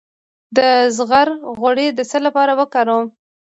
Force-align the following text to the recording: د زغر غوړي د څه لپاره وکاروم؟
د 0.57 0.59
زغر 0.97 1.27
غوړي 1.57 1.87
د 1.97 1.99
څه 2.09 2.17
لپاره 2.25 2.51
وکاروم؟ 2.59 3.05